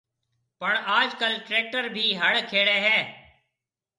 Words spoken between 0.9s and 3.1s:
آج ڪل ٽيڪٽر ڀِي هڙ کيڙيَ هيَ۔